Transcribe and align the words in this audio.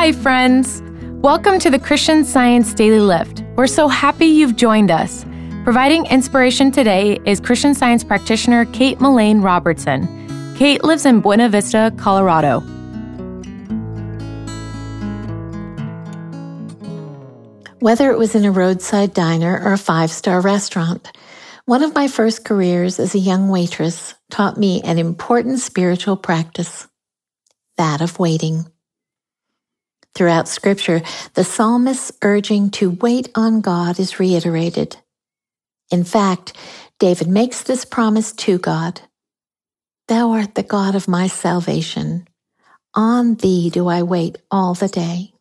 Hi, 0.00 0.12
friends. 0.12 0.82
Welcome 1.20 1.58
to 1.58 1.68
the 1.68 1.78
Christian 1.78 2.24
Science 2.24 2.72
Daily 2.72 3.00
Lift. 3.00 3.44
We're 3.56 3.66
so 3.66 3.86
happy 3.86 4.24
you've 4.24 4.56
joined 4.56 4.90
us. 4.90 5.26
Providing 5.62 6.06
inspiration 6.06 6.72
today 6.72 7.20
is 7.26 7.38
Christian 7.38 7.74
Science 7.74 8.02
practitioner 8.02 8.64
Kate 8.64 8.98
Mullane 8.98 9.42
Robertson. 9.42 10.08
Kate 10.56 10.82
lives 10.82 11.04
in 11.04 11.20
Buena 11.20 11.50
Vista, 11.50 11.92
Colorado. 11.98 12.60
Whether 17.80 18.10
it 18.10 18.18
was 18.18 18.34
in 18.34 18.46
a 18.46 18.50
roadside 18.50 19.12
diner 19.12 19.60
or 19.62 19.74
a 19.74 19.78
five 19.78 20.10
star 20.10 20.40
restaurant, 20.40 21.14
one 21.66 21.82
of 21.82 21.94
my 21.94 22.08
first 22.08 22.46
careers 22.46 22.98
as 22.98 23.14
a 23.14 23.18
young 23.18 23.50
waitress 23.50 24.14
taught 24.30 24.56
me 24.56 24.80
an 24.80 24.96
important 24.96 25.58
spiritual 25.58 26.16
practice 26.16 26.88
that 27.76 28.00
of 28.00 28.18
waiting. 28.18 28.64
Throughout 30.20 30.48
Scripture, 30.48 31.00
the 31.32 31.44
psalmist's 31.44 32.12
urging 32.20 32.68
to 32.72 32.90
wait 32.90 33.30
on 33.34 33.62
God 33.62 33.98
is 33.98 34.20
reiterated. 34.20 34.98
In 35.90 36.04
fact, 36.04 36.52
David 36.98 37.26
makes 37.26 37.62
this 37.62 37.86
promise 37.86 38.32
to 38.32 38.58
God 38.58 39.00
Thou 40.08 40.32
art 40.32 40.56
the 40.56 40.62
God 40.62 40.94
of 40.94 41.08
my 41.08 41.26
salvation. 41.26 42.28
On 42.92 43.36
thee 43.36 43.70
do 43.70 43.88
I 43.88 44.02
wait 44.02 44.36
all 44.50 44.74
the 44.74 44.88
day. 44.88 45.32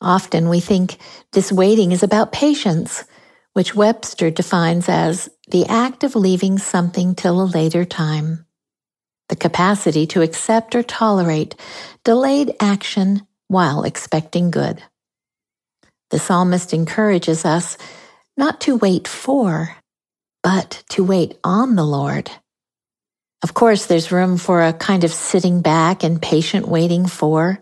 Often 0.00 0.48
we 0.48 0.60
think 0.60 0.96
this 1.32 1.52
waiting 1.52 1.92
is 1.92 2.02
about 2.02 2.32
patience, 2.32 3.04
which 3.52 3.74
Webster 3.74 4.30
defines 4.30 4.88
as 4.88 5.28
the 5.50 5.66
act 5.66 6.02
of 6.02 6.16
leaving 6.16 6.56
something 6.56 7.14
till 7.14 7.42
a 7.42 7.44
later 7.44 7.84
time. 7.84 8.46
The 9.28 9.36
capacity 9.36 10.06
to 10.06 10.22
accept 10.22 10.74
or 10.74 10.82
tolerate 10.82 11.56
delayed 12.04 12.54
action 12.58 13.26
while 13.48 13.84
expecting 13.84 14.50
good. 14.50 14.82
The 16.10 16.18
psalmist 16.18 16.72
encourages 16.72 17.44
us 17.44 17.76
not 18.36 18.60
to 18.62 18.76
wait 18.76 19.08
for, 19.08 19.76
but 20.42 20.82
to 20.90 21.04
wait 21.04 21.38
on 21.42 21.74
the 21.74 21.84
Lord. 21.84 22.30
Of 23.42 23.54
course, 23.54 23.86
there's 23.86 24.12
room 24.12 24.38
for 24.38 24.62
a 24.62 24.72
kind 24.72 25.04
of 25.04 25.12
sitting 25.12 25.62
back 25.62 26.02
and 26.02 26.20
patient 26.22 26.68
waiting 26.68 27.06
for, 27.06 27.58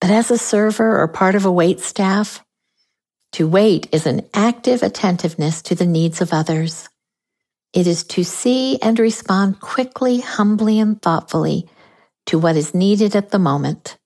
but 0.00 0.10
as 0.10 0.30
a 0.30 0.38
server 0.38 1.00
or 1.00 1.08
part 1.08 1.34
of 1.34 1.44
a 1.44 1.52
wait 1.52 1.80
staff, 1.80 2.44
to 3.32 3.46
wait 3.46 3.88
is 3.92 4.06
an 4.06 4.22
active 4.34 4.82
attentiveness 4.82 5.62
to 5.62 5.74
the 5.74 5.86
needs 5.86 6.20
of 6.20 6.32
others. 6.32 6.88
It 7.72 7.86
is 7.86 8.02
to 8.04 8.24
see 8.24 8.80
and 8.82 8.98
respond 8.98 9.60
quickly, 9.60 10.20
humbly, 10.20 10.80
and 10.80 11.00
thoughtfully 11.00 11.68
to 12.26 12.38
what 12.38 12.56
is 12.56 12.74
needed 12.74 13.14
at 13.14 13.30
the 13.30 13.38
moment. 13.38 13.96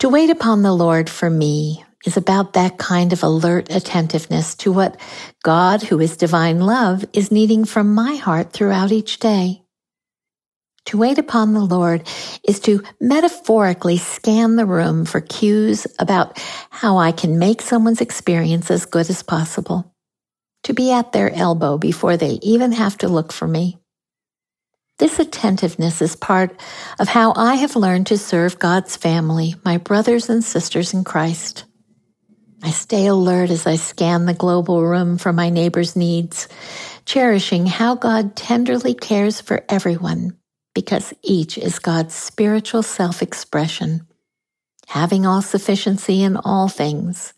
To 0.00 0.08
wait 0.08 0.30
upon 0.30 0.62
the 0.62 0.72
Lord 0.72 1.10
for 1.10 1.28
me 1.28 1.84
is 2.06 2.16
about 2.16 2.52
that 2.52 2.78
kind 2.78 3.12
of 3.12 3.24
alert 3.24 3.74
attentiveness 3.74 4.54
to 4.56 4.70
what 4.70 4.96
God, 5.42 5.82
who 5.82 5.98
is 5.98 6.16
divine 6.16 6.60
love, 6.60 7.04
is 7.12 7.32
needing 7.32 7.64
from 7.64 7.94
my 7.94 8.14
heart 8.14 8.52
throughout 8.52 8.92
each 8.92 9.18
day. 9.18 9.64
To 10.84 10.98
wait 10.98 11.18
upon 11.18 11.52
the 11.52 11.64
Lord 11.64 12.06
is 12.46 12.60
to 12.60 12.84
metaphorically 13.00 13.96
scan 13.96 14.54
the 14.54 14.66
room 14.66 15.04
for 15.04 15.20
cues 15.20 15.88
about 15.98 16.38
how 16.70 16.98
I 16.98 17.10
can 17.10 17.40
make 17.40 17.60
someone's 17.60 18.00
experience 18.00 18.70
as 18.70 18.86
good 18.86 19.10
as 19.10 19.24
possible. 19.24 19.92
To 20.62 20.74
be 20.74 20.92
at 20.92 21.10
their 21.10 21.34
elbow 21.34 21.76
before 21.76 22.16
they 22.16 22.38
even 22.40 22.70
have 22.70 22.96
to 22.98 23.08
look 23.08 23.32
for 23.32 23.48
me. 23.48 23.77
This 24.98 25.20
attentiveness 25.20 26.02
is 26.02 26.16
part 26.16 26.60
of 26.98 27.06
how 27.06 27.32
I 27.36 27.54
have 27.54 27.76
learned 27.76 28.08
to 28.08 28.18
serve 28.18 28.58
God's 28.58 28.96
family, 28.96 29.54
my 29.64 29.78
brothers 29.78 30.28
and 30.28 30.42
sisters 30.42 30.92
in 30.92 31.04
Christ. 31.04 31.64
I 32.64 32.70
stay 32.70 33.06
alert 33.06 33.50
as 33.50 33.64
I 33.64 33.76
scan 33.76 34.26
the 34.26 34.34
global 34.34 34.84
room 34.84 35.16
for 35.16 35.32
my 35.32 35.50
neighbor's 35.50 35.94
needs, 35.94 36.48
cherishing 37.04 37.66
how 37.66 37.94
God 37.94 38.34
tenderly 38.34 38.92
cares 38.92 39.40
for 39.40 39.64
everyone 39.68 40.36
because 40.74 41.14
each 41.22 41.58
is 41.58 41.78
God's 41.78 42.14
spiritual 42.14 42.82
self 42.82 43.22
expression, 43.22 44.04
having 44.88 45.26
all 45.26 45.42
sufficiency 45.42 46.24
in 46.24 46.36
all 46.36 46.68
things, 46.68 47.34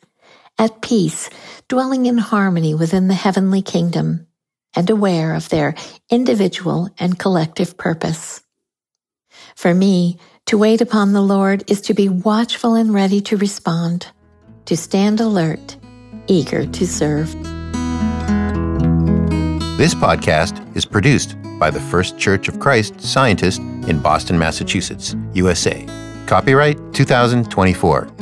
at 0.58 0.80
peace, 0.80 1.28
dwelling 1.68 2.06
in 2.06 2.16
harmony 2.16 2.74
within 2.74 3.08
the 3.08 3.14
heavenly 3.14 3.60
kingdom 3.60 4.26
and 4.74 4.88
aware 4.90 5.34
of 5.34 5.48
their 5.48 5.74
individual 6.10 6.88
and 6.98 7.18
collective 7.18 7.76
purpose. 7.76 8.42
For 9.56 9.74
me, 9.74 10.18
to 10.46 10.58
wait 10.58 10.80
upon 10.80 11.12
the 11.12 11.20
Lord 11.20 11.64
is 11.70 11.80
to 11.82 11.94
be 11.94 12.08
watchful 12.08 12.74
and 12.74 12.92
ready 12.92 13.20
to 13.22 13.36
respond, 13.36 14.06
to 14.66 14.76
stand 14.76 15.20
alert, 15.20 15.76
eager 16.26 16.66
to 16.66 16.86
serve. 16.86 17.32
This 19.76 19.94
podcast 19.94 20.76
is 20.76 20.84
produced 20.84 21.36
by 21.58 21.70
the 21.70 21.80
First 21.80 22.18
Church 22.18 22.48
of 22.48 22.60
Christ 22.60 23.00
Scientist 23.00 23.60
in 23.60 23.98
Boston, 24.00 24.38
Massachusetts, 24.38 25.16
USA. 25.32 25.86
Copyright 26.26 26.76
2024. 26.92 28.19